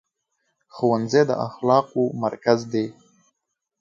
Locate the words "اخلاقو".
1.47-2.03